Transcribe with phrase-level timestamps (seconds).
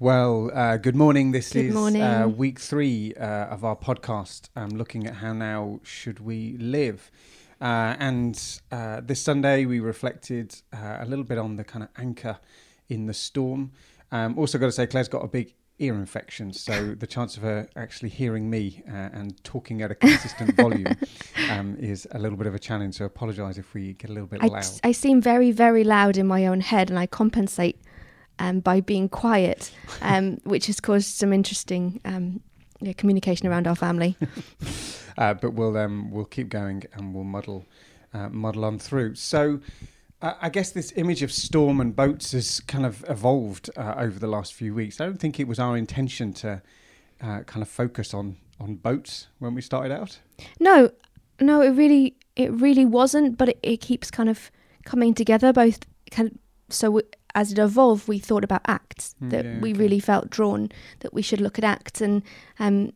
[0.00, 1.32] Well, uh, good morning.
[1.32, 2.02] This Good is morning.
[2.02, 7.10] Uh, week three uh, of our podcast, um, looking at how now should we live.
[7.60, 11.88] Uh, and uh, this Sunday, we reflected uh, a little bit on the kind of
[11.96, 12.38] anchor
[12.88, 13.72] in the storm.
[14.12, 17.42] Um, also, got to say, Claire's got a big ear infection, so the chance of
[17.42, 20.96] her actually hearing me uh, and talking at a consistent volume
[21.50, 22.94] um, is a little bit of a challenge.
[22.94, 24.80] So, I apologise if we get a little bit I, loud.
[24.84, 27.80] I seem very, very loud in my own head, and I compensate
[28.38, 29.70] um, by being quiet,
[30.02, 32.40] um, which has caused some interesting um,
[32.80, 34.16] yeah, communication around our family.
[35.18, 37.64] uh, but we'll um, we'll keep going and we'll muddle
[38.14, 39.14] uh, muddle on through.
[39.14, 39.60] So.
[40.20, 44.18] Uh, I guess this image of storm and boats has kind of evolved uh, over
[44.18, 45.00] the last few weeks.
[45.00, 46.60] I don't think it was our intention to
[47.20, 50.18] uh, kind of focus on on boats when we started out.
[50.58, 50.90] No,
[51.40, 53.38] no, it really, it really wasn't.
[53.38, 54.50] But it, it keeps kind of
[54.84, 55.52] coming together.
[55.52, 55.80] Both
[56.10, 56.38] kind of,
[56.70, 57.02] so we,
[57.34, 61.12] as it evolved, we thought about acts Mm, that yeah, we really felt drawn that
[61.14, 62.22] we should look at acts, and
[62.58, 62.92] um,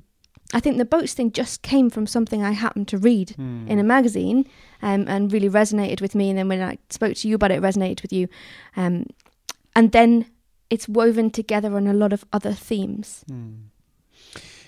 [0.55, 3.67] I think the boats thing just came from something I happened to read Hmm.
[3.69, 4.45] in a magazine
[4.83, 6.29] um, and really resonated with me.
[6.29, 8.29] And then when I spoke to you about it, it resonated with you.
[8.77, 9.07] Um,
[9.75, 10.27] and then
[10.69, 13.25] it's woven together on a lot of other themes.
[13.29, 13.53] Hmm.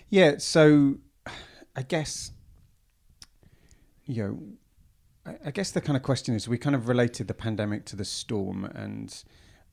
[0.08, 0.96] Yeah, so
[1.76, 2.32] I guess
[4.06, 4.38] you know,
[5.26, 8.04] I, guess the kind of question is we kind of related the pandemic to the
[8.04, 9.24] storm, and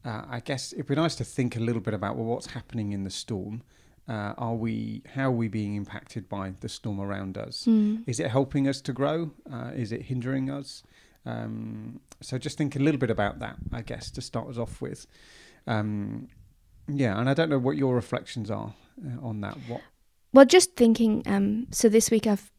[0.05, 2.93] uh, I guess it'd be nice to think a little bit about well, what's happening
[2.93, 3.63] in the storm.
[4.07, 5.03] Uh, are we?
[5.13, 7.65] How are we being impacted by the storm around us?
[7.67, 8.03] Mm.
[8.07, 9.31] Is it helping us to grow?
[9.51, 10.83] Uh, is it hindering us?
[11.25, 14.81] Um, so just think a little bit about that, I guess, to start us off
[14.81, 15.05] with.
[15.67, 16.29] Um,
[16.87, 18.73] yeah, and I don't know what your reflections are
[19.05, 19.57] uh, on that.
[19.67, 19.81] What?
[20.33, 21.23] Well, just thinking.
[21.25, 22.51] Um, so this week I've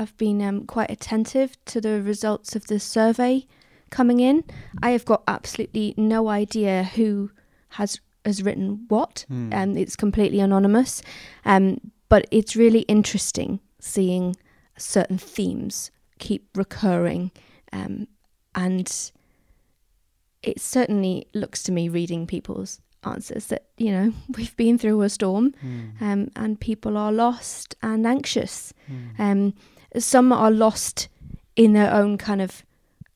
[0.00, 3.46] I've been um, quite attentive to the results of the survey
[3.90, 4.44] coming in.
[4.82, 7.30] I have got absolutely no idea who
[7.70, 9.26] has has written what.
[9.52, 11.02] And it's completely anonymous.
[11.44, 14.36] Um, but it's really interesting seeing
[14.78, 17.30] certain themes keep recurring,
[17.72, 18.06] um,
[18.54, 19.10] and
[20.42, 25.10] it certainly looks to me reading people's answers that you know we've been through a
[25.10, 25.54] storm,
[26.00, 28.72] um, and people are lost and anxious.
[28.86, 29.50] Hmm.
[29.98, 31.08] Some are lost
[31.56, 32.64] in their own kind of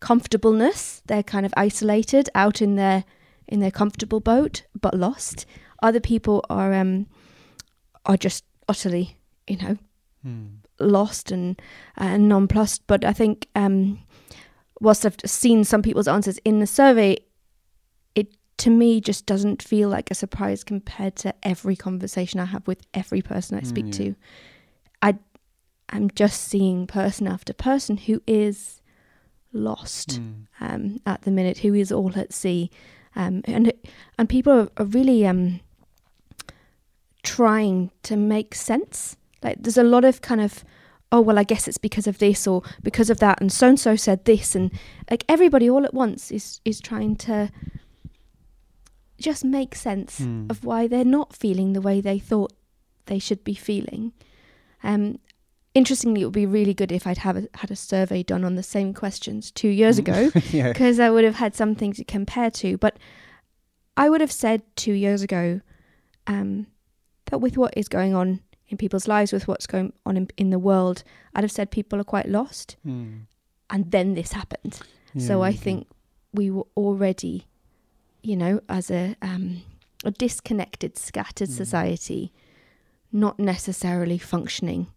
[0.01, 1.03] comfortableness.
[1.07, 3.05] They're kind of isolated out in their
[3.47, 5.47] in their comfortable boat, but lost.
[5.83, 7.07] Other people are um
[8.07, 9.77] are just utterly, you know,
[10.23, 10.47] Hmm.
[10.81, 11.61] lost and
[11.99, 12.87] uh, nonplussed.
[12.87, 13.99] But I think um,
[14.81, 17.19] whilst I've seen some people's answers in the survey,
[18.15, 22.67] it to me just doesn't feel like a surprise compared to every conversation I have
[22.67, 23.93] with every person I Mm, speak yeah.
[23.93, 24.15] to.
[25.03, 25.19] I
[25.95, 28.81] I'm just seeing person after person who is
[29.53, 30.33] lost Hmm.
[30.61, 32.71] um, at the minute, who is all at sea,
[33.17, 33.73] um, and
[34.19, 35.61] and people are, are really um,
[37.23, 39.17] trying to make sense.
[39.43, 40.65] Like there's a lot of kind of,
[41.13, 43.79] oh well, I guess it's because of this or because of that, and so and
[43.81, 44.71] so said this, and
[45.11, 47.51] like everybody all at once is is trying to
[49.19, 50.47] just make sense Hmm.
[50.51, 52.53] of why they're not feeling the way they thought
[53.07, 54.13] they should be feeling.
[54.83, 55.19] Um,
[55.75, 58.55] interestingly, it would be really good if I'd have a, had a survey done on
[58.55, 60.73] the same questions two years ago yeah.
[60.73, 62.79] because I would have had something to compare to.
[62.79, 62.97] But
[63.97, 65.61] I would have said two years ago
[66.27, 66.67] um,
[67.27, 70.51] that with what is going on in people's lives, with what's going on in, in
[70.51, 71.03] the world,
[71.35, 72.77] I'd have said people are quite lost.
[72.85, 73.23] Hmm.
[73.71, 74.81] And then this happened.
[75.19, 75.57] so I okay.
[75.59, 75.89] think
[76.33, 77.47] we were already,
[78.23, 79.63] you know, as a um,
[80.05, 81.57] a disconnected, scattered Mm.
[81.57, 82.33] society,
[83.11, 84.89] not necessarily functioning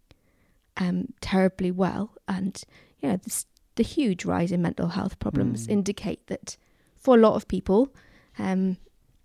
[0.78, 2.62] um, terribly well, and
[3.00, 3.46] you know, this,
[3.76, 5.70] the huge rise in mental health problems Mm.
[5.72, 6.56] indicate that
[6.96, 7.94] for a lot of people,
[8.38, 8.76] um,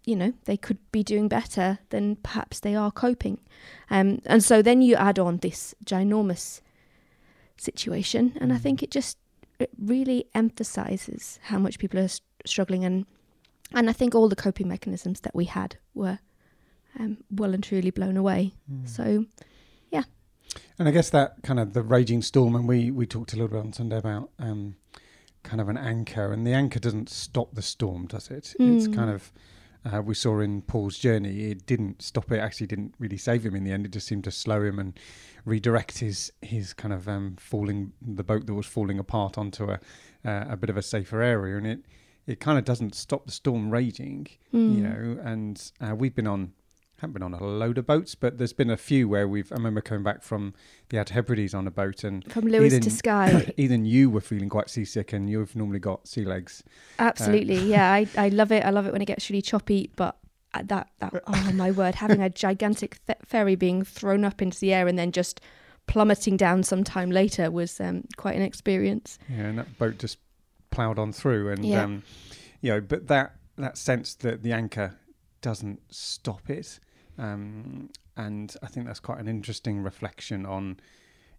[0.05, 3.39] you know, they could be doing better than perhaps they are coping,
[3.89, 6.61] um, and so then you add on this ginormous
[7.57, 8.61] situation, and I Mm.
[8.61, 9.17] think it just
[9.59, 12.09] it really emphasizes how much people are
[12.45, 13.05] struggling and
[13.75, 16.19] and I think all the coping mechanisms that we had were
[16.99, 18.53] um, well and truly blown away.
[18.67, 18.85] Hmm.
[18.85, 19.25] So
[20.79, 23.49] And I guess that kind of the raging storm, and we we talked a little
[23.49, 24.75] bit on Sunday about um,
[25.43, 28.55] kind of an anchor, and the anchor doesn't stop the storm, does it?
[28.59, 28.93] It's Mm.
[28.95, 29.31] kind of
[29.85, 32.39] uh, we saw in Paul's journey, it didn't stop it.
[32.39, 33.85] Actually, didn't really save him in the end.
[33.85, 34.97] It just seemed to slow him and
[35.45, 39.79] redirect his his kind of um, falling the boat that was falling apart onto a
[40.25, 41.79] uh, a bit of a safer area, and it
[42.25, 45.19] it kind of doesn't stop the storm raging, mm, you know.
[45.21, 46.53] And uh, we've been on
[47.03, 49.51] haven't been on a load of boats, but there's been a few where we've.
[49.51, 50.53] I remember coming back from
[50.89, 53.51] the Outer Hebrides on a boat, and from Lewis Eden- to Skye.
[53.57, 56.63] even you were feeling quite seasick, and you've normally got sea legs.
[56.99, 57.91] Absolutely, yeah.
[57.91, 58.63] I, I love it.
[58.65, 60.17] I love it when it gets really choppy, but
[60.53, 64.59] uh, that that oh my word, having a gigantic th- ferry being thrown up into
[64.59, 65.41] the air and then just
[65.87, 69.19] plummeting down some time later was um, quite an experience.
[69.29, 70.17] Yeah, and that boat just
[70.71, 71.83] ploughed on through, and Yeah.
[71.83, 72.03] um,
[72.61, 74.97] you know, but that that sense that the anchor
[75.41, 76.79] doesn't stop it,
[77.17, 80.79] um, and I think that's quite an interesting reflection on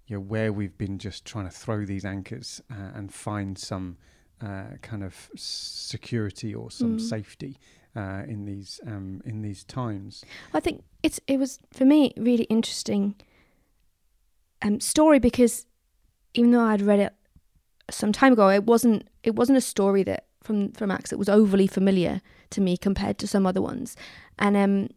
[0.06, 3.96] you know where we've been just trying to throw these anchors uh, and find some
[4.42, 7.00] uh, kind of security or some Mm.
[7.00, 7.56] safety
[7.96, 10.24] uh, in these um, in these times.
[10.52, 13.14] I think it's it was for me really interesting
[14.62, 15.66] um, story because
[16.34, 17.14] even though I'd read it
[17.90, 21.28] some time ago, it wasn't it wasn't a story that from from Acts that was
[21.28, 22.20] overly familiar
[22.50, 23.96] to me compared to some other ones,
[24.38, 24.88] and um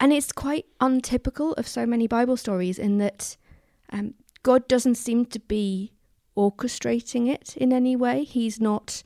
[0.00, 3.36] and it's quite untypical of so many Bible stories in that
[3.92, 5.92] um, God doesn't seem to be
[6.36, 8.24] orchestrating it in any way.
[8.24, 9.02] He's not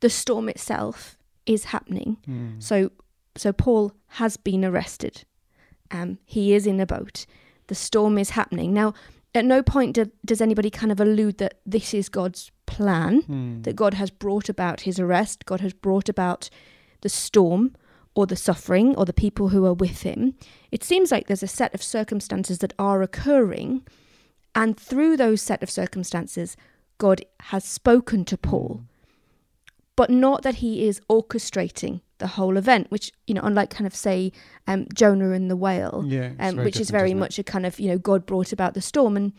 [0.00, 1.16] the storm itself
[1.46, 2.16] is happening.
[2.60, 2.90] So
[3.36, 5.24] so Paul has been arrested.
[5.90, 7.26] Um, he is in a boat.
[7.66, 8.72] The storm is happening.
[8.72, 8.94] Now,
[9.34, 13.62] at no point do, does anybody kind of allude that this is God's plan, Hmm.
[13.62, 16.48] that God has brought about his arrest, God has brought about
[17.00, 17.74] the storm
[18.14, 20.34] or the suffering or the people who are with him.
[20.70, 23.82] It seems like there's a set of circumstances that are occurring,
[24.54, 26.56] and through those set of circumstances,
[26.98, 28.82] God has spoken to Paul
[29.96, 33.94] but not that he is orchestrating the whole event, which, you know, unlike kind of
[33.94, 34.32] say
[34.66, 37.88] um, Jonah and the whale, Yeah, um, which is very much a kind of, you
[37.88, 39.16] know, God brought about the storm.
[39.16, 39.32] And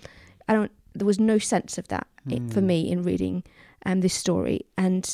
[0.48, 2.68] I don't, there was no sense of that i- for Mm.
[2.68, 3.44] me in reading
[3.86, 4.62] um, this story.
[4.78, 5.13] And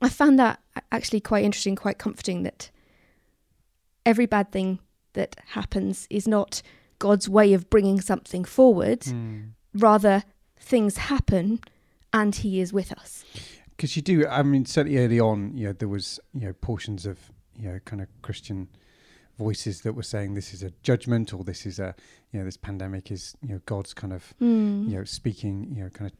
[0.00, 0.58] I found that
[0.92, 2.70] actually quite interesting, quite comforting that
[4.06, 4.78] every bad thing
[5.12, 6.62] that happens is not
[6.98, 9.50] God's way of bringing something forward, Mm.
[9.74, 10.24] rather,
[10.58, 11.60] things happen
[12.12, 13.24] and he is with us.
[13.76, 17.06] because you do i mean certainly early on you know there was you know portions
[17.06, 18.68] of you know kind of christian
[19.38, 21.94] voices that were saying this is a judgment or this is a
[22.30, 24.90] you know this pandemic is you know god's kind of Mm.
[24.90, 26.16] you know speaking you know kind of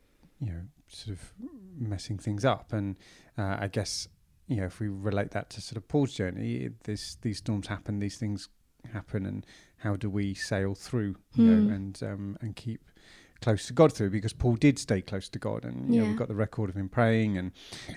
[0.46, 1.32] you know sort of
[1.76, 2.96] messing things up and
[3.36, 4.08] uh, i guess
[4.50, 7.69] you know if we relate that to sort of paul's journey it- this these storms
[7.69, 8.49] happen these things
[8.93, 9.47] happen and
[9.79, 11.50] how do we sail through you Hmm.
[11.69, 12.82] know and um and keep
[13.43, 14.11] close to God through?
[14.11, 16.76] Because Paul did stay close to God and you know we've got the record of
[16.76, 17.52] him praying and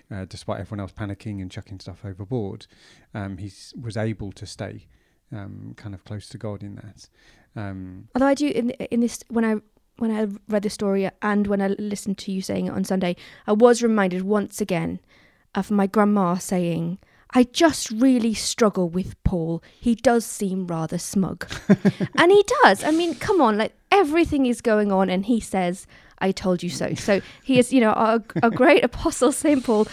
[0.10, 2.66] uh, despite everyone else panicking and chucking stuff overboard
[3.14, 4.88] um, he was able to stay
[5.34, 7.10] um, kind of close to God in that.
[7.58, 9.56] Um, Although I do in in this when I
[9.98, 13.16] when I read the story and when I listened to you saying it on Sunday,
[13.46, 15.00] I was reminded once again
[15.56, 17.00] of my grandma saying,
[17.32, 19.64] "I just really struggle with Paul.
[19.80, 21.48] He does seem rather smug,"
[22.18, 22.84] and he does.
[22.84, 25.88] I mean, come on, like everything is going on, and he says,
[26.20, 29.88] "I told you so." So he is, you know, a, a great apostle, Saint Paul.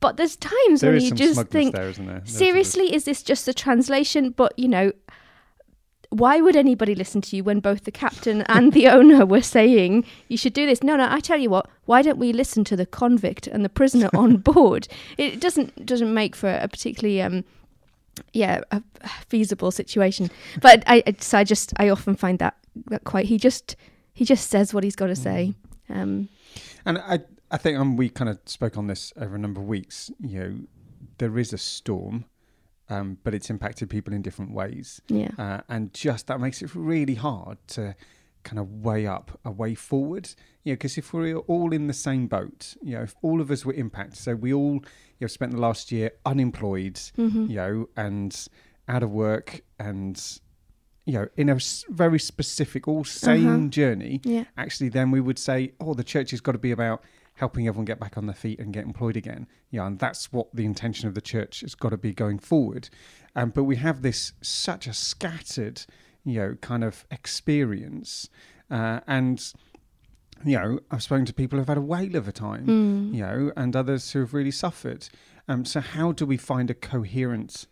[0.00, 3.54] But there's times there when you just think, there there seriously is this just a
[3.54, 4.92] translation but you know
[6.22, 10.04] why would anybody listen to you when both the captain and the owner were saying
[10.28, 12.76] you should do this no no i tell you what why don't we listen to
[12.76, 14.88] the convict and the prisoner on board?
[15.18, 17.44] It doesn't doesn't make for a particularly um
[18.32, 20.30] yeah a a feasible situation.
[20.62, 22.54] But i I- so i just i often find that,
[22.90, 23.76] that quite he just
[24.14, 25.52] he just says what he's got to say
[25.90, 26.28] um
[26.86, 27.20] And I,
[27.50, 30.10] I think um, we kind of spoke on this over a number of weeks.
[30.20, 30.52] You know,
[31.18, 32.24] there is a storm,
[32.90, 36.74] um, but it's impacted people in different ways, yeah uh, and just that makes it
[36.74, 37.94] really hard to
[38.42, 40.28] kind of weigh up a way forward.
[40.64, 43.50] You know, because if we're all in the same boat, you know, if all of
[43.50, 47.56] us were impacted, so we all, you know, spent the last year unemployed, hmm you
[47.56, 48.46] know, and
[48.88, 50.38] out of work, and
[51.06, 51.58] you know, in a
[51.90, 53.68] very specific, all same Uh-huh.
[53.68, 57.02] journey yeah actually then we would say, oh, the church has got to be about
[57.34, 59.46] helping everyone get back on their feet and get employed again.
[59.70, 62.88] Yeah, and that's what the intention of the church has got to be going forward.
[63.34, 65.82] Um, but we have this such a scattered,
[66.24, 68.28] you know, kind of experience,
[68.70, 69.52] uh, and
[70.44, 73.14] you know, I've spoken to people who've had a whale of a time, Mm.
[73.14, 75.08] you know, and others who have really suffered.
[75.48, 77.66] Um, so how do we find a coherent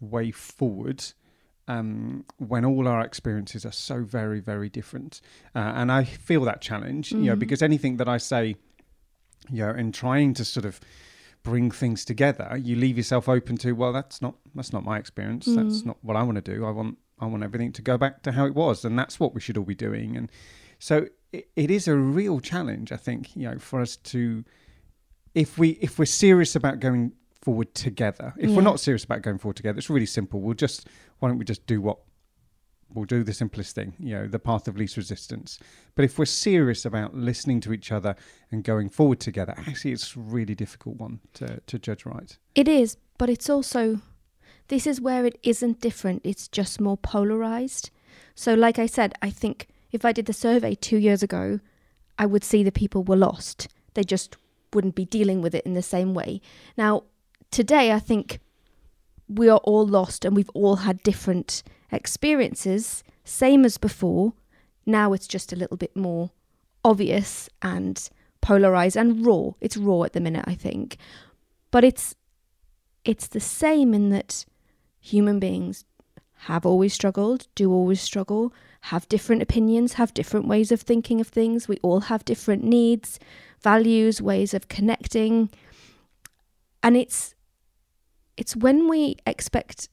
[0.00, 1.04] way forward?
[1.70, 5.20] um, when all our experiences are so very, very different.
[5.54, 7.40] Uh, and I feel that challenge, you know, Mhm.
[7.40, 8.56] because anything that I say,
[9.50, 10.80] you know, in trying to sort of
[11.42, 15.46] bring things together, you leave yourself open to, well, that's not that's not my experience.
[15.46, 15.86] That's Mm.
[15.86, 16.64] not what I want to do.
[16.66, 19.34] I want I want everything to go back to how it was, and that's what
[19.34, 20.16] we should all be doing.
[20.16, 20.30] And
[20.78, 24.44] so it, it is a real challenge, I think, you know, for us to,
[25.34, 27.12] if we if we're serious about going
[27.42, 28.34] forward together.
[28.36, 28.56] If Yeah.
[28.56, 30.40] we're not serious about going forward together, it's really simple.
[30.40, 30.88] We'll just
[31.18, 31.98] why don't we just do what
[32.94, 35.58] we'll do the simplest thing, you know, the path of least resistance.
[35.94, 38.16] But if we're serious about listening to each other
[38.50, 42.36] and going forward together, actually it's a really difficult one to, to judge right.
[42.54, 44.00] It is, but it's also
[44.68, 47.90] this is where it isn't different, it's just more polarized.
[48.34, 51.60] So, like I said, I think if I did the survey two years ago,
[52.18, 53.68] I would see the people were lost.
[53.94, 54.36] They just
[54.74, 56.40] wouldn't be dealing with it in the same way.
[56.76, 57.04] Now,
[57.50, 58.40] today, I think
[59.28, 64.32] we are all lost and we've all had different experiences, same as before.
[64.86, 66.30] Now it's just a little bit more
[66.84, 68.08] obvious and
[68.40, 69.50] polarized and raw.
[69.60, 70.96] It's raw at the minute, I think.
[71.70, 72.14] But it's
[73.04, 74.44] it's the same in that
[75.00, 75.84] human beings
[76.42, 81.28] have always struggled, do always struggle, have different opinions, have different ways of thinking of
[81.28, 81.68] things.
[81.68, 83.18] We all have different needs,
[83.60, 85.50] values, ways of connecting.
[86.82, 87.34] And it's
[88.38, 89.88] it's when we expect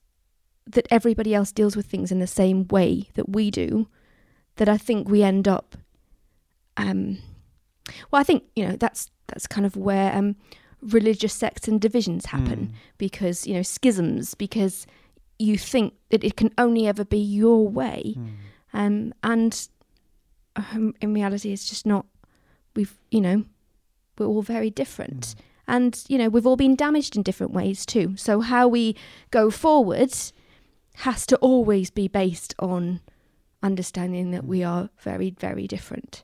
[0.76, 3.88] that everybody else deals with things in the same way that we do
[4.58, 5.76] that I think we end up
[6.78, 7.18] um
[8.12, 10.36] well I think you know that's that's kind of where um
[10.82, 12.72] religious sects and divisions happen Mm.
[12.98, 14.86] because you know schisms because
[15.40, 18.30] you think that it can only ever be your way Mm.
[18.74, 19.68] um, and
[20.56, 22.06] um, in reality it's just not
[22.76, 23.44] we've you know
[24.18, 25.36] we're all very different Mm.
[25.68, 28.96] And you know we've all been damaged in different ways too so how we
[29.32, 30.14] go forward
[30.96, 33.02] has to always be based on
[33.64, 36.24] understanding that we are very very different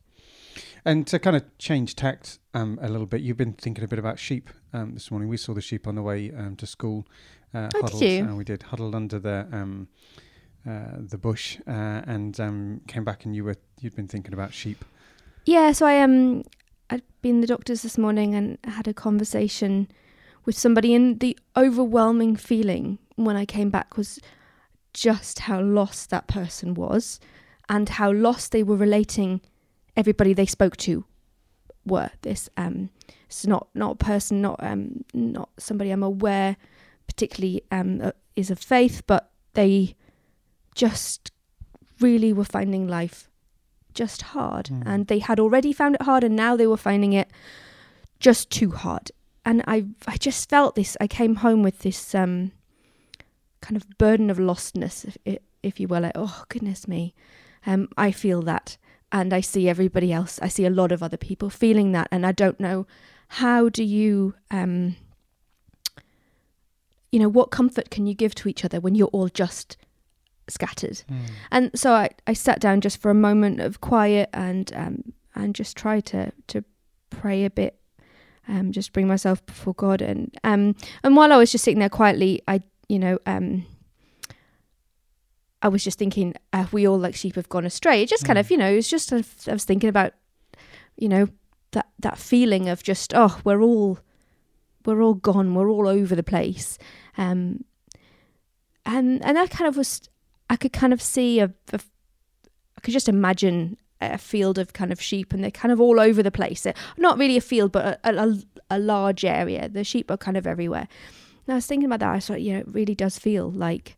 [0.86, 4.00] And to kind of change tact um, a little bit, you've been thinking a bit
[4.00, 5.30] about sheep um, this morning.
[5.30, 7.06] We saw the sheep on the way um, to school.
[7.54, 8.26] Uh, Oh, did you?
[8.26, 9.88] Uh, we did huddled under the um,
[10.68, 14.54] uh, the bush, uh, and um, came back, and you were you'd been thinking about
[14.54, 14.84] sheep.
[15.46, 16.44] Yeah, so I um
[16.92, 19.88] I'd been the doctor's this morning and had a conversation
[20.44, 24.20] with somebody and the overwhelming feeling when I came back was
[24.94, 27.22] just how lost that person was
[27.70, 29.40] and how lost they were relating
[29.96, 31.06] everybody they spoke to
[31.86, 32.10] were.
[32.24, 32.90] This um
[33.26, 36.58] it's not not a person, not um not somebody I'm aware
[37.08, 39.96] particularly um uh, is of faith, but they
[40.76, 41.32] just
[42.02, 43.30] really were finding life
[43.94, 44.66] just hard.
[44.68, 44.84] Mm.
[44.86, 47.30] and they had already found it hard and now they were finding it
[48.20, 49.12] just too hard.
[49.44, 52.52] And i i just felt this i came home with this um
[53.62, 55.18] kind of burden of lostness if,
[55.64, 57.14] if- you will like oh goodness me.
[57.66, 58.78] Um i feel that.
[59.12, 62.08] And i see everybody else i see a lot of other people feeling that.
[62.12, 62.86] And i don't know
[63.28, 64.96] how do you um
[67.12, 69.78] you know what comfort can you give to each other when you're all just
[70.48, 71.04] scattered.
[71.52, 75.56] And so I, I sat down just for a moment of quiet and um, and
[75.56, 76.64] just tried to to
[77.10, 77.80] pray a bit,
[78.48, 80.02] um, just bring myself before God.
[80.02, 83.66] And um and while I was just sitting there quietly, I you know um
[85.62, 88.02] I was just thinking, uh, we all like sheep have gone astray.
[88.02, 88.40] It just kind Mm.
[88.40, 90.14] of you know it's just I was thinking about
[90.98, 91.28] you know
[91.72, 94.00] that that feeling of just oh we're all
[94.86, 96.78] we're all gone, we're all over the place,
[97.18, 97.64] um
[98.86, 100.02] and and that kind of was
[100.52, 101.80] I could kind of see a, a
[102.78, 106.00] I could just imagine a field of kind of sheep and they're kind of all
[106.00, 106.62] over the place.
[106.62, 108.38] They're not really a field, but a, a,
[108.70, 109.70] a large area.
[109.70, 110.88] The sheep are kind of everywhere.
[111.48, 112.16] And I was thinking about that.
[112.16, 113.98] I thought, yeah, it really does feel like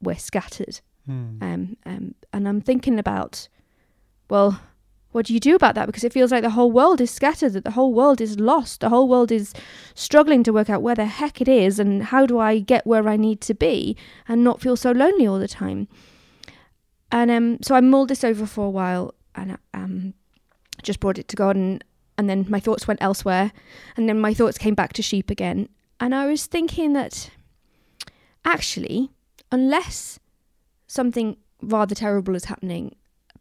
[0.00, 0.80] we're scattered.
[1.08, 1.42] Mm.
[1.42, 3.48] Um, um, and I'm thinking about,
[4.30, 4.60] well,
[5.12, 5.86] what do you do about that?
[5.86, 8.80] Because it feels like the whole world is scattered, that the whole world is lost,
[8.80, 9.54] the whole world is
[9.94, 13.08] struggling to work out where the heck it is and how do I get where
[13.08, 13.96] I need to be
[14.28, 15.88] and not feel so lonely all the time.
[17.10, 20.14] And um, so I mulled this over for a while and um,
[20.82, 21.82] just brought it to God, and,
[22.18, 23.52] and then my thoughts went elsewhere,
[23.96, 25.68] and then my thoughts came back to sheep again.
[26.00, 27.30] And I was thinking that
[28.44, 29.10] actually,
[29.50, 30.18] unless
[30.86, 32.94] something rather terrible is happening,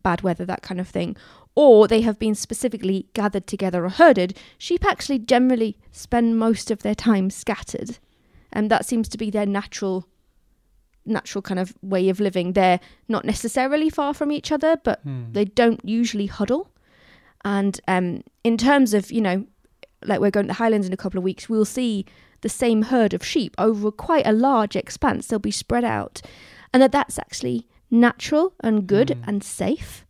[0.03, 1.17] bad weather, that kind of thing,
[1.63, 6.83] or they have been specifically gathered together or herded, sheep actually generally spend most of
[6.83, 7.97] their time scattered.
[8.53, 10.05] And that seems to be their natural
[11.05, 12.53] natural kind of way of living.
[12.53, 15.33] They're not necessarily far from each other, but Mm.
[15.33, 16.69] they don't usually huddle.
[17.45, 19.45] And um, in terms of, you know,
[20.03, 22.05] like we're going to the Highlands in a couple of weeks, we'll see
[22.41, 25.27] the same herd of sheep over quite a large expanse.
[25.27, 26.21] They'll be spread out.
[26.73, 29.27] And that that's actually natural and good Mm.
[29.27, 30.05] and safe.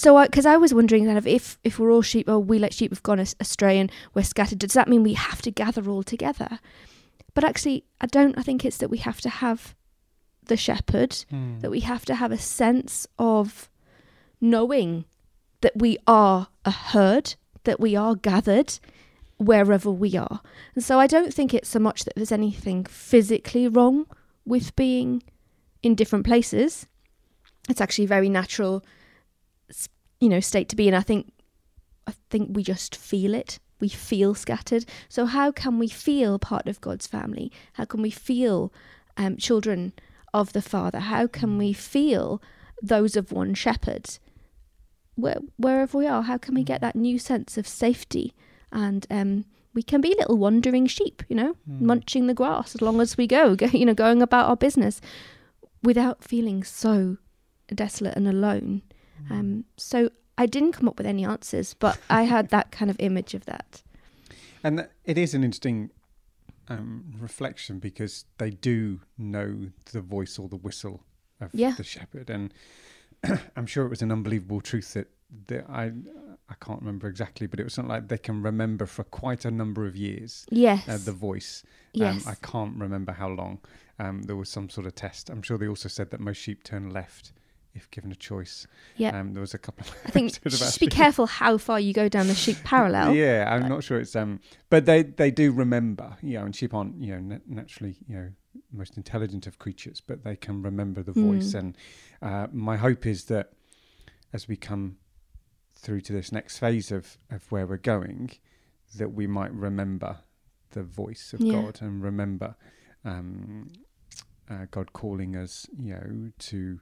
[0.00, 2.72] So, because I, was wondering kind of if if we're all sheep, or we like
[2.72, 6.02] sheep have gone astray and we're scattered, does that mean we have to gather all
[6.02, 6.58] together?
[7.34, 8.38] But actually, I don't.
[8.38, 9.74] I think it's that we have to have
[10.46, 11.60] the shepherd, Mm.
[11.60, 13.68] that we have to have a sense of
[14.40, 15.04] knowing
[15.60, 18.78] that we are a herd, that we are gathered
[19.36, 20.40] wherever we are.
[20.74, 24.06] And so I don't think it's so much that there's anything physically wrong
[24.46, 25.22] with being
[25.82, 26.86] in different places.
[27.68, 28.82] It's actually very natural,
[30.20, 30.94] you know, state to be in.
[30.94, 31.32] I think,
[32.06, 34.84] I think we just feel it we feel scattered.
[35.08, 37.50] So, how can we feel part of God's family?
[37.72, 38.72] How can we feel
[39.16, 39.94] um, children
[40.34, 41.00] of the Father?
[41.00, 42.42] How can we feel
[42.82, 44.18] those of one shepherd?
[45.14, 48.32] Where, wherever we are, how can we get that new sense of safety?
[48.72, 51.80] And um, we can be little wandering sheep, you know, Mm.
[51.80, 55.00] munching the grass as long as we go, go, you know, going about our business
[55.82, 57.16] without feeling so
[57.74, 58.82] desolate and alone.
[59.28, 59.30] Mm.
[59.30, 62.96] Um, so I didn't come up with any answers, but I had that kind of
[63.00, 63.82] image of that.
[64.62, 65.90] And th- it is an interesting
[66.68, 71.02] um, reflection because they do know the voice or the whistle
[71.40, 71.72] of Yeah.
[71.76, 72.52] the shepherd, and
[73.56, 75.08] I'm sure it was an unbelievable truth that
[75.46, 75.92] that I
[76.48, 79.50] I can't remember exactly, but it was something like they can remember for quite a
[79.50, 80.88] number of years Yes.
[80.88, 81.62] uh, the voice.
[81.92, 82.26] yes.
[82.26, 83.58] Um, I can't remember how long.
[84.00, 85.30] Um, there was some sort of test.
[85.30, 87.32] I'm sure they also said that most sheep turn left
[87.74, 88.66] if given a choice.
[88.96, 89.18] yeah.
[89.18, 92.08] Um, there was a couple of I think just be careful how far you go
[92.08, 93.14] down the sheep parallel.
[93.14, 96.74] Yeah, I'm not sure it's um, but they they do remember, you know, and sheep
[96.74, 98.28] aren't you know na- naturally you know
[98.72, 101.52] most intelligent of creatures, but they can remember the voice.
[101.54, 101.58] Mm.
[101.58, 101.76] And
[102.22, 103.52] uh, my hope is that
[104.32, 104.96] as we come
[105.74, 108.30] through to this next phase of of where we're going,
[108.96, 110.18] that we might remember
[110.72, 111.62] the voice of Yeah.
[111.62, 112.54] God and remember
[113.04, 113.68] um,
[114.48, 116.80] uh, God calling us, you know, to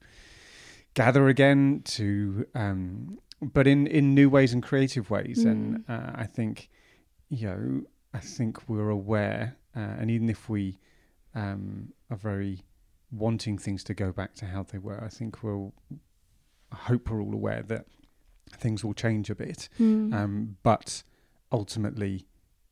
[1.03, 5.39] gather again to um, but in in new ways and creative ways.
[5.51, 6.69] And uh, i think
[7.37, 7.63] you know
[8.19, 9.45] i think we're aware
[9.79, 10.65] uh, and even if we
[11.43, 12.55] um, are very
[13.25, 15.73] wanting things to go back to how they were i think we'll
[16.73, 17.85] i hope we're all aware that
[18.63, 19.61] things will change a bit.
[19.79, 20.13] Mm.
[20.19, 21.03] um, but
[21.61, 22.15] ultimately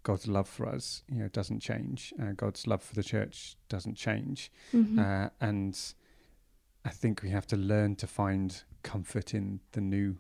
[0.08, 2.12] god's love for us you know doesn't change.
[2.20, 3.36] Uh, god's love for the church
[3.74, 4.50] doesn't change.
[4.72, 4.98] Mhm.
[4.98, 5.94] uh, and
[6.86, 10.16] I think we have to learn to find comfort in the new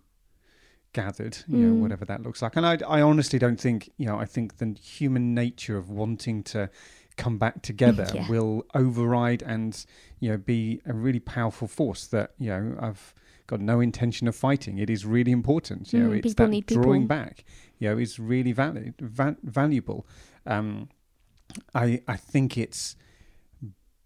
[0.92, 1.80] gathered, you know, Mm.
[1.80, 2.56] whatever that looks like.
[2.56, 6.42] And I, I honestly don't think, you know, I think the human nature of wanting
[6.44, 6.70] to
[7.16, 8.28] come back together Yeah.
[8.28, 9.72] will override and,
[10.20, 13.14] you know, be a really powerful force that, you know, I've
[13.46, 14.78] got no intention of fighting.
[14.78, 15.92] It is really important.
[15.92, 17.06] You know, Mm, it's that drawing people.
[17.06, 17.44] back,
[17.78, 20.06] you know, is really valid, va- valuable.
[20.46, 20.88] Um,
[21.74, 22.96] I, I think it's,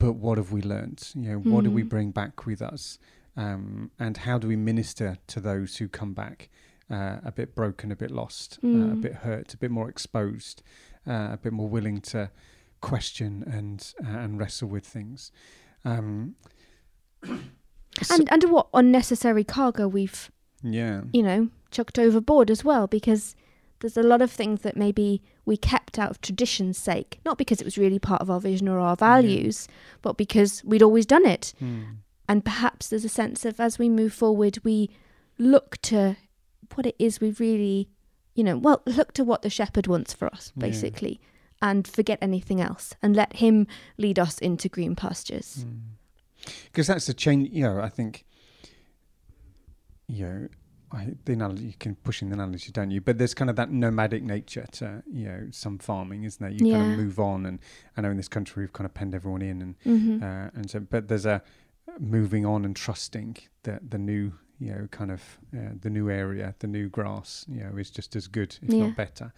[0.00, 1.12] but what have we learnt?
[1.14, 1.88] You know, what do we Mm.
[1.88, 2.98] bring back with us?
[3.36, 6.48] Um, and how do we minister to those who come back
[6.90, 9.00] uh, a bit broken, a bit lost, uh, a Mm.
[9.00, 10.60] bit hurt, a bit more exposed,
[11.06, 12.32] uh, a bit more willing to
[12.80, 15.30] question and uh, and wrestle with things?
[15.84, 16.34] Um,
[18.02, 20.32] so- and under what unnecessary cargo we've
[20.62, 23.36] yeah, you know, chucked overboard as well because
[23.80, 27.60] there's a lot of things that maybe we kept out of tradition's sake, not because
[27.60, 29.66] it was really part of our vision or our values,
[30.02, 31.52] but because we'd always done it.
[31.58, 31.82] Hmm.
[32.28, 34.90] And perhaps there's a sense of as we move forward, we
[35.38, 36.16] look to
[36.74, 37.88] what it is we really,
[38.34, 40.60] you know, well, look to what the shepherd wants for us, Yeah.
[40.60, 41.20] basically,
[41.60, 43.66] and forget anything else and let him
[43.98, 45.64] lead us into green pastures.
[46.66, 47.50] because that's a change.
[47.52, 48.24] You know, I think.
[50.06, 50.48] You know,
[50.92, 53.00] I, the analogy you can push in the analogy, don't you?
[53.00, 56.50] But there's kind of that nomadic nature to you know some farming, isn't there?
[56.50, 57.58] You kind of move on, and
[57.96, 60.68] I know in this country we've kind of penned everyone in, and hmm uh, and
[60.70, 61.42] so but there's a
[61.98, 66.54] moving on and trusting that the new you know kind of uh, the new area
[66.60, 68.80] the new grass you know is just as good if Yeah.
[68.80, 69.32] not better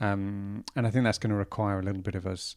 [0.00, 2.56] um, and I think that's going to require a little bit of us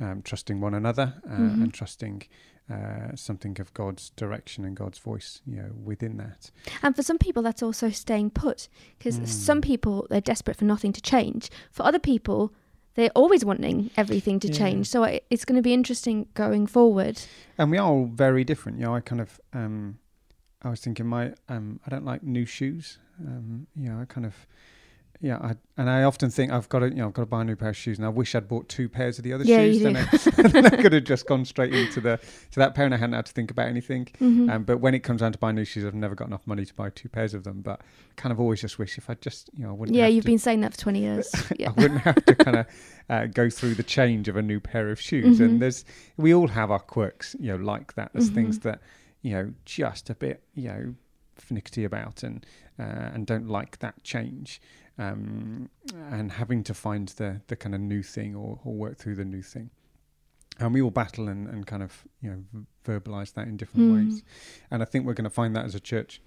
[0.00, 1.60] um, trusting one another uh, Mhm.
[1.62, 2.22] and trusting
[2.68, 6.50] uh, something of God's direction and God's voice you know within that
[6.82, 9.26] And for some people, that's also staying put because Mm.
[9.28, 11.48] some people they're desperate for nothing to change.
[11.70, 12.52] For other people,
[12.94, 14.58] they're always wanting everything to Yeah.
[14.58, 14.86] change.
[14.88, 17.20] So it's going to be interesting going forward.
[17.58, 19.98] and we are all very different you know I kind of um,
[20.62, 24.26] I was thinking my um, I don't like new shoes um, you know I kind
[24.26, 24.34] of
[25.20, 27.40] yeah, I, and I often think I've got to, you know, I've got to buy
[27.40, 29.44] a new pair of shoes, and I wish I'd bought two pairs of the other
[29.44, 29.80] Yeah, shoes.
[29.82, 30.04] Then I,
[30.48, 32.18] then I could have just gone straight into the
[32.52, 34.06] to that pair, and I hadn't had to think about anything.
[34.20, 34.50] Mhm.
[34.52, 36.64] Um, but when it comes down to buying new shoes, I've never got enough money
[36.66, 37.62] to buy two pairs of them.
[37.62, 39.96] But I kind of always just wish if I just, you know, I wouldn't.
[39.96, 41.32] yeah, you've to, been saying that for 20 years.
[41.58, 41.70] Yeah.
[41.70, 42.66] I wouldn't have to kind of
[43.08, 45.38] uh, go through the change of a new pair of shoes.
[45.40, 45.44] Mhm.
[45.44, 45.84] And there's
[46.16, 48.10] we all have our quirks, you know, like that.
[48.12, 48.62] There's things Mhm.
[48.64, 48.80] that
[49.22, 50.94] you know just a bit, you know,
[51.36, 52.44] finicky about and
[52.78, 52.82] uh,
[53.14, 54.60] and don't like that change.
[54.98, 55.68] Um,
[56.10, 59.24] and having to find the the kind of new thing or, or work through the
[59.24, 59.70] new thing.
[60.58, 63.94] And we all battle and, and kind of you know verbalize that in different Mm.
[63.94, 64.22] ways.
[64.70, 66.22] And I think we're going to find that as a church.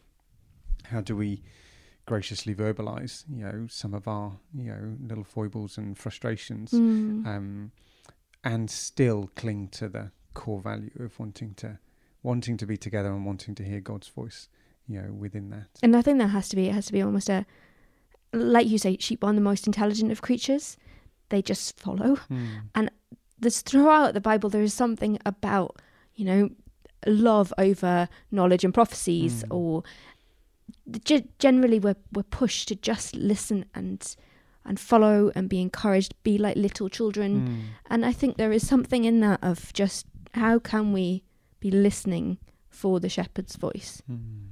[0.86, 1.42] How do we
[2.06, 7.26] graciously verbalize, you know, some of our, you know, little foibles and frustrations, Mm.
[7.28, 7.72] um,
[8.44, 11.78] and still cling to the core value of wanting to,
[12.24, 14.48] wanting to be together and wanting to hear God's voice,
[14.88, 15.68] you know, within that.
[15.84, 17.46] And I think that has to be, it has to be almost a,
[18.34, 20.78] like you say, sheep are the most intelligent of creatures.
[21.30, 22.18] They just follow.
[22.32, 22.90] Mm.
[23.40, 25.82] There's throughout the Bible, there is something about,
[26.16, 26.50] you know,
[27.08, 29.56] love over knowledge and prophecies, Mm.
[29.56, 29.84] or
[31.04, 34.16] ge- generally we're, we're pushed to just listen and
[34.66, 37.48] and follow and be encouraged, be like little children.
[37.48, 37.62] Mm.
[37.90, 41.24] And I think there is something in that of just how can we
[41.60, 42.38] be listening
[42.70, 44.04] for the shepherd's voice?
[44.12, 44.50] Mm.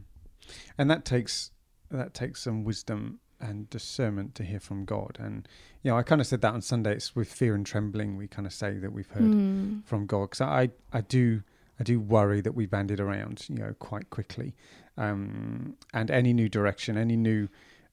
[0.77, 1.51] And that takes
[1.91, 5.17] that takes some wisdom and discernment to hear from God.
[5.19, 5.47] And
[5.83, 6.93] you know, I kind of said that on Sunday.
[6.93, 9.83] It's with fear and trembling we kind of say that we've heard Mm.
[9.85, 10.29] from God.
[10.31, 11.43] Because I I do
[11.79, 14.55] I do worry that we banded around, you know, quite quickly.
[14.97, 17.47] Um, and any new direction, any new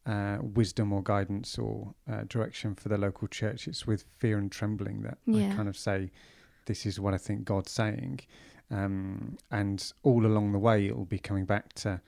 [0.07, 4.51] uh, wisdom or guidance or uh, direction for the local church, it's with fear and
[4.51, 5.53] trembling that Yeah.
[5.53, 6.11] I kind of say,
[6.67, 8.21] this is what I think God's saying.
[8.71, 12.01] Um, and all along the way, it will be coming back to,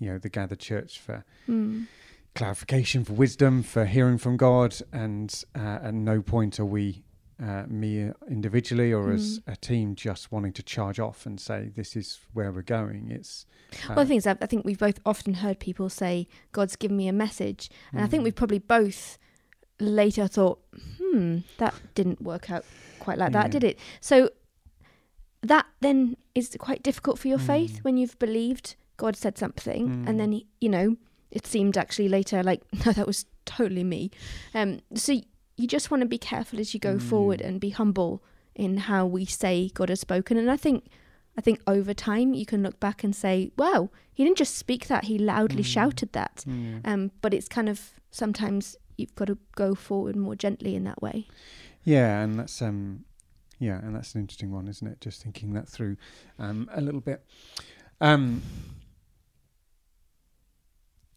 [0.00, 1.86] you know, the gathered church for Mm.
[2.34, 4.76] Clarification, for wisdom, for hearing from God.
[4.92, 7.02] And uh, at no point are we,
[7.42, 9.52] uh, me individually or as Mm.
[9.52, 13.10] a team, just wanting to charge off and say, this is where we're going.
[13.10, 13.46] It's.
[13.88, 16.96] Uh, Well, the thing is, I think we've both often heard people say, God's given
[16.96, 17.70] me a message.
[17.92, 19.18] And I think mm, we've probably both
[19.78, 20.60] later thought,
[20.98, 22.64] hmm, that didn't work out
[22.98, 23.78] quite like that, did it?
[24.00, 24.30] So
[25.42, 27.84] that then is quite difficult for your faith Mm.
[27.84, 30.08] when you've believed God said something Mm.
[30.08, 30.96] and then, you know,
[31.30, 34.10] it seemed actually later like, no, that was totally me.
[34.54, 35.12] Um, so
[35.56, 37.46] you just want to be careful as you go forward Mm.
[37.46, 38.22] and be humble
[38.54, 40.36] in how we say God has spoken.
[40.36, 40.84] And I think.
[41.38, 44.88] I think over time you can look back and say, "Wow, he didn't just speak
[44.88, 45.66] that; he loudly Mm.
[45.66, 46.80] shouted that." yeah.
[46.84, 51.00] Um, but it's kind of sometimes you've got to go forward more gently in that
[51.00, 51.28] way.
[51.84, 53.04] Yeah, and that's um,
[53.60, 55.00] yeah, and that's an interesting one, isn't it?
[55.00, 55.96] Just thinking that through
[56.38, 57.24] um, a little bit.
[58.00, 58.42] Um,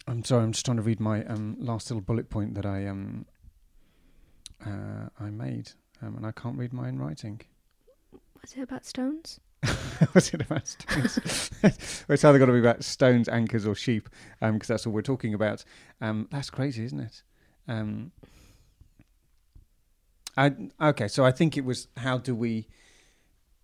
[0.08, 2.88] I'm sorry, I'm just trying to read my um, last little bullet point that I
[2.88, 3.26] um,
[4.66, 7.42] uh, I made, um, and I can't read my own writing.
[8.42, 9.40] Was it about stones?
[10.12, 11.50] What's it about stones?
[11.64, 14.10] it's either got to be about stones, anchors, or sheep,
[14.42, 15.64] because that's all we're talking about.
[16.02, 17.24] Um, that's crazy, isn't it?
[17.70, 18.12] Um,
[20.36, 22.68] I, okay, so I think it was how do we?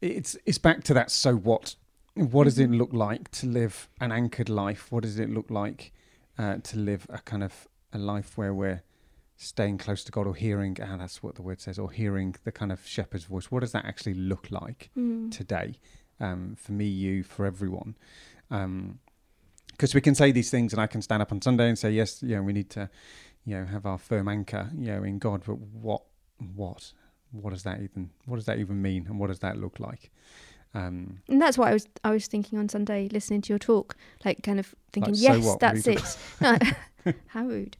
[0.01, 1.11] It's it's back to that.
[1.11, 1.75] So what?
[2.15, 2.77] What does it Mhm.
[2.77, 4.91] look like to live an anchored life?
[4.91, 5.91] What does it look like
[6.39, 8.81] uh, to live a kind of a life where we're
[9.37, 10.75] staying close to God or hearing?
[10.81, 13.51] Ah, that's what the word says, or hearing the kind of shepherd's voice.
[13.51, 14.89] What does that actually look like?
[14.97, 15.31] Mm.
[15.31, 15.75] today
[16.19, 17.95] um, for me, you, for everyone.
[18.49, 21.91] Because we can say these things, and I can stand up on Sunday and say,
[21.91, 22.89] yes, you know, we need to,
[23.45, 25.43] you know, have our firm anchor, you know, in God.
[25.45, 26.01] But what,
[26.55, 26.91] what,
[27.31, 30.11] what does that even, what does that even mean, and what does that look like?
[30.73, 33.95] Um, And that's what I was I was thinking on Sunday, listening to your talk,
[34.23, 35.59] like kind of thinking, Like, so yes, what?
[35.59, 36.17] that's it.
[36.41, 36.57] No,
[37.27, 37.75] how rude.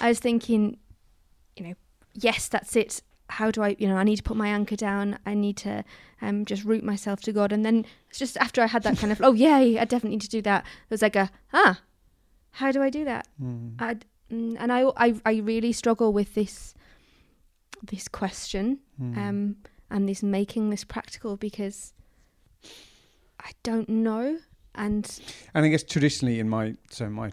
[0.00, 0.78] I was thinking,
[1.56, 1.74] you know,
[2.14, 3.02] yes, that's it.
[3.28, 5.18] How do I, you know, I need to put my anchor down.
[5.24, 5.82] I need to
[6.22, 7.52] um, just root myself to God.
[7.52, 10.20] And then it's just after I had that kind of, oh, yay, I definitely need
[10.22, 10.64] to do that.
[10.64, 11.80] It was like a, ah,
[12.52, 13.26] how do I do that?
[13.42, 16.74] mm, I'd, mm, and I, I, I really struggle with this,
[17.82, 19.56] this question mm, um,
[19.90, 21.92] and this making this practical because
[23.40, 24.38] I don't know.
[24.74, 25.20] And
[25.54, 27.32] and I guess traditionally in my, so my,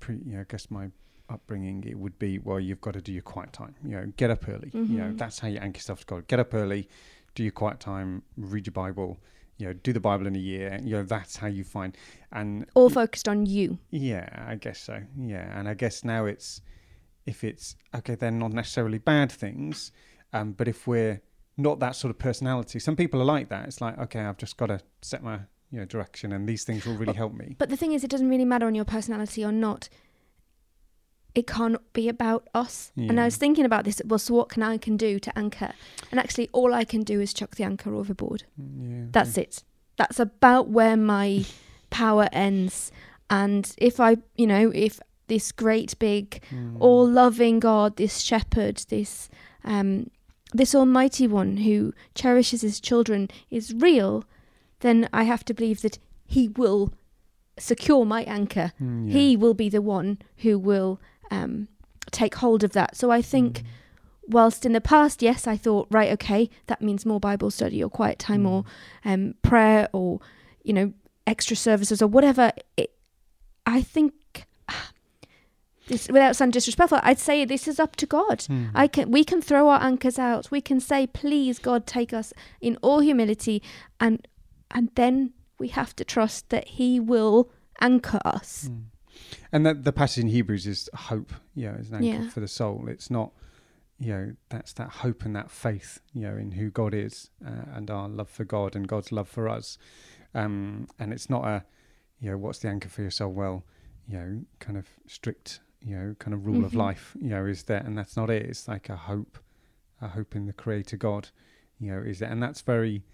[0.00, 0.88] pre, you know, I guess my
[1.30, 3.74] upbringing, it would be, well, you've got to do your quiet time.
[3.82, 4.70] You know, get up early.
[4.74, 5.18] You know, Mhm.
[5.18, 6.28] that's how you anchor yourself to God.
[6.28, 6.88] Get up early,
[7.34, 9.18] do your quiet time, read your Bible.
[9.58, 10.78] You know, do the Bible in a year.
[10.82, 11.96] You know, that's how you find.
[12.32, 13.78] And all focused on you.
[13.90, 15.00] yeah, I guess so.
[15.16, 16.60] Yeah, and I guess now it's
[17.24, 19.92] if it's okay, they're not necessarily bad things,
[20.32, 21.20] um, but if we're
[21.62, 23.66] not that sort of personality, some people are like that.
[23.66, 26.84] It's like okay, I've just got to set my you know direction, and these things
[26.84, 27.56] will really Well, help me.
[27.58, 29.88] But the thing is, it doesn't really matter on your personality or not.
[31.34, 32.92] It can't be about us.
[32.94, 34.02] And I was thinking about this.
[34.04, 35.72] Well, so what can I can do to anchor?
[36.10, 38.44] And actually, all I can do is chuck the anchor overboard.
[38.58, 39.62] Yeah, That's it.
[39.96, 41.46] That's about where my
[41.90, 42.92] power ends.
[43.30, 46.76] And if I, you know, if this great big Mm.
[46.80, 49.30] all loving God, this shepherd, this
[49.64, 50.10] um,
[50.52, 54.24] this Almighty One who cherishes His children is real,
[54.80, 56.92] then I have to believe that He will
[57.58, 58.72] secure my anchor.
[58.80, 59.12] Mm, yeah.
[59.12, 61.68] He will be the one who will um,
[62.10, 62.96] take hold of that.
[62.96, 63.64] So I think, Mm.
[64.28, 67.90] whilst in the past, yes, I thought, right, okay, that means more Bible study or
[67.90, 68.64] quiet time or
[69.04, 69.12] Mm.
[69.12, 70.20] um, prayer or
[70.64, 70.92] you know
[71.26, 72.52] extra services or whatever.
[72.76, 72.90] It,
[73.66, 74.12] I think.
[75.92, 78.40] Without sounding disrespectful, I'd say this is up to God.
[78.40, 78.70] Mm.
[78.74, 80.50] I can we can throw our anchors out.
[80.50, 83.62] We can say, "Please, God, take us in all humility,"
[84.00, 84.26] and
[84.70, 87.50] and then we have to trust that He will
[87.80, 88.68] anchor us.
[88.70, 88.84] Mm.
[89.52, 91.32] and that the passage in Hebrews is hope.
[91.54, 92.30] You know, is an anchor Yeah.
[92.30, 92.88] for the soul.
[92.88, 93.32] It's not.
[93.98, 96.00] You know, that's that hope and that faith.
[96.12, 99.28] You know, in who God is uh, and our love for God and God's love
[99.28, 99.78] for us.
[100.34, 101.64] Um, and it's not a,
[102.18, 103.32] you know, what's the anchor for your soul?
[103.32, 103.64] Well,
[104.08, 106.76] you know, kind of strict, you know, kind of rule of Mhm.
[106.78, 107.16] life.
[107.20, 108.46] You know, is there, and that's not it.
[108.46, 109.38] It's like a hope,
[110.00, 111.28] a hope in the Creator God.
[111.78, 113.04] You know, is there, and that's very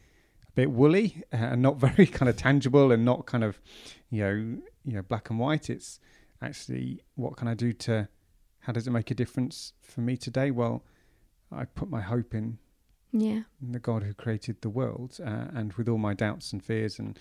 [0.46, 3.60] a bit woolly uh, and not very kind of tangible and not kind of,
[4.10, 4.32] you know,
[4.84, 5.70] you know, black and white.
[5.70, 6.00] It's
[6.42, 8.08] actually what can I do to,
[8.60, 10.50] how does it make a difference for me today?
[10.50, 10.84] Well,
[11.50, 12.58] I put my hope in
[13.12, 13.42] Yeah.
[13.60, 17.18] the God who created the world, uh, and with all my doubts and fears and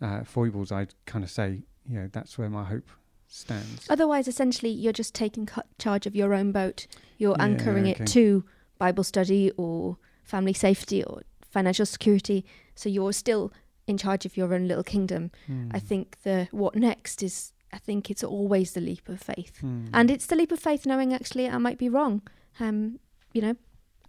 [0.00, 2.88] uh, foibles, I'd kind of say, you know, that's where my hope
[3.28, 3.86] stands.
[3.88, 6.86] Otherwise, essentially, you're just taking cu- charge of your own boat.
[7.18, 8.02] You're Yeah, anchoring okay.
[8.02, 8.44] it to
[8.78, 12.44] Bible study or family safety or financial security.
[12.74, 13.52] So you're still
[13.86, 15.30] in charge of your own little kingdom.
[15.46, 15.70] Hmm.
[15.72, 17.52] I think the what next is.
[17.72, 19.86] I think it's always the leap of faith, Hmm.
[19.92, 22.22] and it's the leap of faith knowing actually I might be wrong.
[22.60, 23.00] Um,
[23.32, 23.56] you know,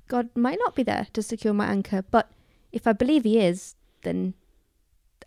[0.07, 2.31] God might not be there to secure my anchor, but
[2.71, 4.35] if I believe He is, then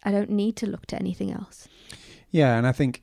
[0.04, 1.68] I don't need to look to anything else.
[2.30, 3.02] Yeah, and I think,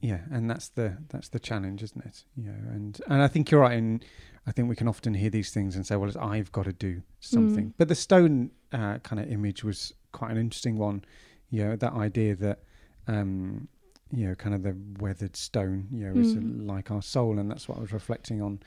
[0.00, 2.24] yeah, and that's the that's the challenge, isn't it?
[2.36, 3.76] You know, and and I think you're right.
[3.76, 4.00] In
[4.46, 7.02] I think we can often hear these things and say, well, I've got to do
[7.20, 7.66] something.
[7.66, 7.72] Mm.
[7.76, 11.04] But the stone uh, kind of image was quite an interesting one.
[11.50, 12.60] You know, that idea that.
[13.06, 13.68] Um,
[14.12, 16.66] you know, kind of the weathered stone, you know, is Mm.
[16.66, 18.58] like our soul, and that's what I was reflecting on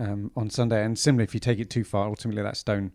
[0.00, 0.82] um, on Sunday.
[0.82, 2.92] And similarly, if you take it too far, ultimately that stone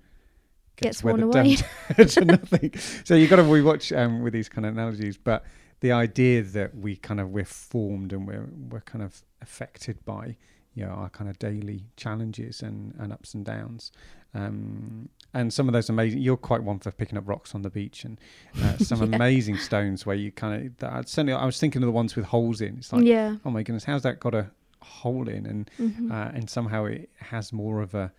[0.77, 1.57] Gets worn away.
[1.57, 2.73] down to nothing.
[3.03, 5.43] So you've got to rewatch um, with these kind of analogies, but
[5.81, 10.35] the idea that we kind of we're formed and we're we're kind of affected by
[10.73, 13.91] you know our kind of daily challenges and, and ups and downs.
[14.33, 17.69] Um, and some of those amazing, you're quite one for picking up rocks on the
[17.69, 18.17] beach and
[18.63, 19.15] uh, some Yeah.
[19.17, 22.23] amazing stones where you kind of, that, certainly I was thinking of the ones with
[22.25, 22.77] holes in.
[22.77, 23.35] It's like, yeah.
[23.43, 24.49] oh my goodness, how's that got a
[24.81, 25.45] hole in?
[25.45, 26.11] And Mhm.
[26.11, 28.13] uh, and somehow it has more of a,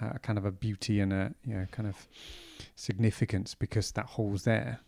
[0.00, 1.96] a kind of a beauty and a you know kind of
[2.76, 4.80] significance because that hole's there.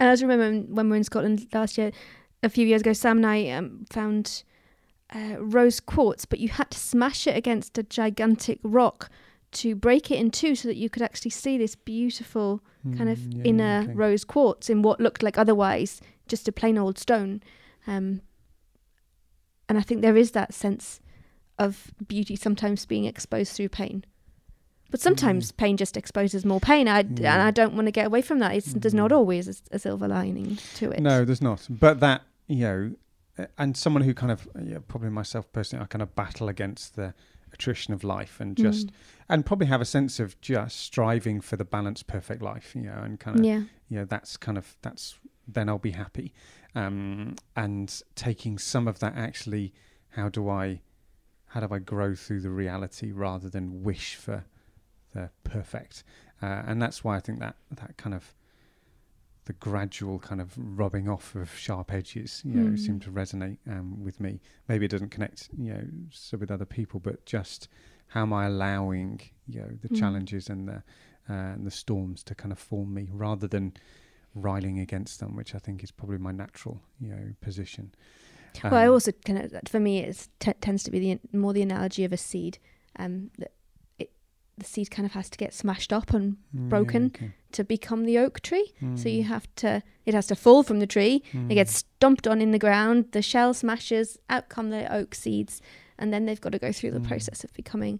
[0.00, 1.92] And I just remember when we were in Scotland last year,
[2.42, 4.42] a few years ago, Sam and I um, found
[5.14, 9.10] uh, rose quartz, but you had to smash it against a gigantic rock
[9.52, 12.62] to break it in two so that you could actually see this beautiful
[12.96, 13.92] kind of Mm, yeah, inner okay.
[13.92, 17.42] rose quartz in what looked like otherwise just a plain old stone.
[17.86, 18.22] Um,
[19.68, 21.00] and I think there is that sense
[21.58, 24.04] of beauty sometimes being exposed through pain.
[24.90, 26.88] But sometimes pain just exposes more pain.
[26.88, 28.54] I, And I don't want to get away from that.
[28.54, 29.16] It's, There's not Mm.
[29.16, 31.00] always a, a silver lining to it.
[31.00, 31.66] No, there's not.
[31.70, 32.92] But that you know,
[33.56, 37.14] and someone who kind of yeah, probably myself personally, I kind of battle against the
[37.52, 38.92] attrition of life and just Mm.
[39.28, 42.74] and probably have a sense of just striving for the balanced, perfect life.
[42.74, 43.62] You know, and kind of yeah.
[43.88, 46.32] you know that's kind of that's then I'll be happy.
[46.74, 49.72] Um, and taking some of that actually,
[50.10, 50.80] how do I,
[51.46, 54.44] how do I grow through the reality rather than wish for
[55.12, 56.04] the perfect?
[56.42, 58.34] Uh, and that's why I think that that kind of
[59.46, 62.78] the gradual kind of rubbing off of sharp edges, you know, Mm.
[62.78, 64.40] seem to resonate um, with me.
[64.68, 67.68] Maybe it doesn't connect, you know, so with other people, but just
[68.08, 69.96] how am I allowing, you know, the Mm.
[69.98, 70.82] challenges and the
[71.28, 73.72] uh, and the storms to kind of form me rather than
[74.34, 77.92] riling against them, which I think is probably my natural, you know, position.
[78.64, 81.52] well, I Um, also kind of, for me, it t- tends to be the more
[81.52, 82.58] the analogy of a seed.
[82.96, 83.52] Um, that
[84.58, 87.06] the seed kind of has to get smashed up and mm, yeah, broken.
[87.06, 87.32] okay.
[87.52, 88.72] to become the oak tree.
[88.94, 91.22] So you Mm, have to, it has to fall from the tree.
[91.32, 93.06] It mm, gets stomped on in the ground.
[93.12, 94.18] The shell smashes.
[94.28, 95.60] Out come the oak seeds,
[95.98, 97.08] and then they've got to go through the Mm.
[97.08, 97.98] process of becoming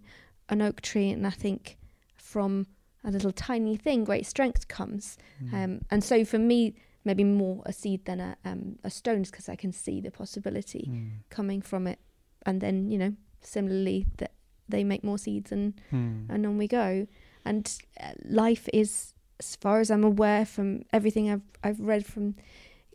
[0.49, 1.11] an oak tree.
[1.11, 1.79] And I think
[2.17, 2.67] from
[3.03, 5.17] a little tiny thing, great strength comes.
[5.43, 9.23] mm, Um, and so for me, maybe more a seed than a um, a stone,
[9.23, 11.99] because I can see the possibility mm, coming from it.
[12.47, 14.33] And then you know, similarly, that
[14.71, 17.07] they make more seeds, and mm, and on we go.
[17.45, 22.35] And uh, life is, as far as I'm aware from everything I've I've read from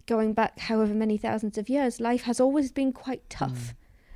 [0.08, 3.74] going back however many thousands of years, life has always been quite tough.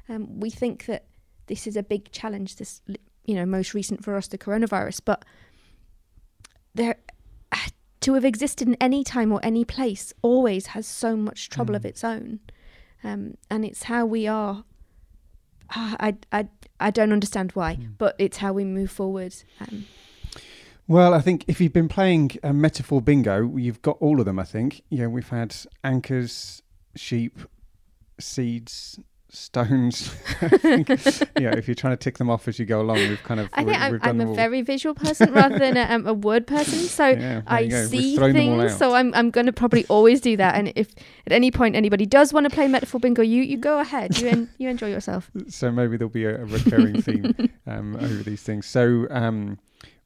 [0.07, 1.05] Um, we think that
[1.47, 2.55] this is a big challenge.
[2.57, 2.81] This,
[3.25, 5.25] you know, most recent for us, the coronavirus, but
[6.75, 6.95] there.
[8.03, 11.81] To have existed in any time or any place always has so much trouble of
[11.81, 11.85] Mm.
[11.89, 12.39] its own,
[13.03, 14.63] um, and it's how we are.
[15.75, 16.47] Ah, I, I,
[16.79, 17.91] I don't understand why, Mm.
[17.97, 19.35] but it's how we move forward.
[19.61, 19.85] Um,
[20.87, 24.39] Well, I think if you've been playing a metaphor bingo, you've got all of them.
[24.39, 24.81] I think.
[24.89, 26.63] Yeah, we've had anchors,
[26.95, 27.37] sheep,
[28.19, 30.09] seeds, stones.
[30.09, 30.89] Think,
[31.39, 33.39] you know, if you're trying to tick them off as you go along, we've kind
[33.39, 33.49] of.
[33.53, 36.47] I think we- I'm, I'm a very visual person rather than a, um, a word
[36.47, 36.79] person.
[36.79, 37.79] So Yeah, I you go.
[37.81, 38.77] We've see thrown them all things.
[38.77, 40.55] So I'm I'm going to probably always do that.
[40.55, 40.89] And if
[41.25, 44.17] at any point anybody does want to play metaphor bingo, you you go ahead.
[44.19, 45.29] You en- you enjoy yourself.
[45.47, 47.33] so maybe there'll be a, a recurring theme
[47.67, 48.65] um, over these things.
[48.65, 49.59] So um,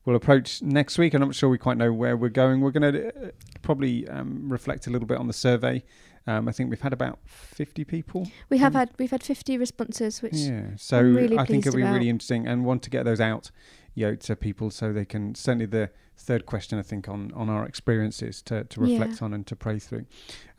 [0.06, 1.14] we'll approach next week.
[1.14, 2.62] I'm not sure we quite know where we're going.
[2.62, 3.32] We're going to uh,
[3.62, 5.84] probably um, reflect a little bit on the survey.
[6.26, 8.28] Um, I think we've had about 50 people.
[8.50, 11.82] We have had we've had 50 responses, which yeah, so really I think it'll be
[11.84, 11.94] about.
[11.96, 13.52] really interesting and want to get those out,
[13.94, 17.50] you know, to people so they can certainly the third question I think on on
[17.50, 19.00] our experiences to to Yeah.
[19.00, 20.06] reflect on and to pray through.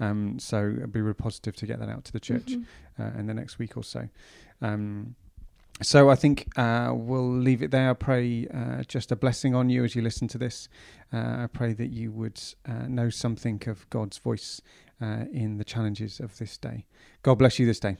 [0.00, 2.64] Um, so it'd be really positive to get that out to the church Mhm.
[2.98, 4.08] uh, in the next week or so.
[4.60, 5.14] Um,
[5.82, 7.90] so I think uh, we'll leave it there.
[7.90, 10.68] I pray uh, just a blessing on you as you listen to this.
[11.12, 14.60] Uh, I pray that you would uh, know something of God's voice
[15.04, 16.86] uh, in the challenges of this day.
[17.22, 17.96] God bless you this day.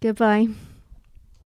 [0.00, 0.48] Goodbye.